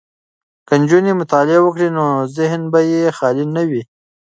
که 0.67 0.73
نجونې 0.81 1.13
مطالعه 1.21 1.59
وکړي 1.63 1.87
نو 1.97 2.05
ذهن 2.37 2.61
به 2.71 2.79
یې 2.91 3.03
خالي 3.17 3.45
نه 3.55 3.63
وي. 3.69 3.83